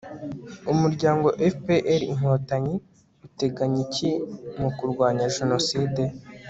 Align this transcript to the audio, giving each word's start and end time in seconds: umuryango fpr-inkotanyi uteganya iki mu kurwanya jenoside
umuryango 0.73 1.27
fpr-inkotanyi 1.53 2.75
uteganya 3.27 3.79
iki 3.85 4.09
mu 4.59 4.69
kurwanya 4.77 5.25
jenoside 5.35 6.03